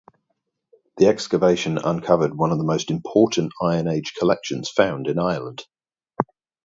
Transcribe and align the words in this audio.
The 0.97 1.05
excavation 1.05 1.77
uncovered 1.77 2.35
one 2.35 2.51
of 2.51 2.57
the 2.57 2.63
most 2.63 2.89
important 2.89 3.51
Iron 3.61 3.87
Age 3.87 4.13
collections 4.17 4.67
found 4.67 5.05
in 5.05 5.19
Ireland. 5.19 5.67